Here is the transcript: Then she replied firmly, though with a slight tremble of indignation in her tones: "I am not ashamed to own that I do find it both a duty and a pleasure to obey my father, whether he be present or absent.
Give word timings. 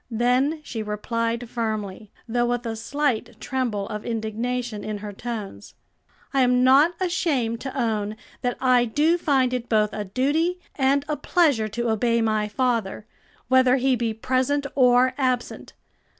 Then 0.09 0.61
she 0.63 0.81
replied 0.81 1.47
firmly, 1.47 2.09
though 2.27 2.47
with 2.47 2.65
a 2.65 2.75
slight 2.75 3.39
tremble 3.39 3.87
of 3.89 4.03
indignation 4.03 4.83
in 4.83 4.97
her 4.97 5.13
tones: 5.13 5.75
"I 6.33 6.41
am 6.41 6.63
not 6.63 6.95
ashamed 6.99 7.61
to 7.61 7.77
own 7.79 8.15
that 8.41 8.57
I 8.59 8.85
do 8.85 9.19
find 9.19 9.53
it 9.53 9.69
both 9.69 9.93
a 9.93 10.03
duty 10.05 10.59
and 10.75 11.05
a 11.07 11.15
pleasure 11.15 11.67
to 11.67 11.91
obey 11.91 12.19
my 12.19 12.47
father, 12.47 13.05
whether 13.47 13.75
he 13.75 13.95
be 13.95 14.11
present 14.11 14.65
or 14.73 15.13
absent. 15.19 15.73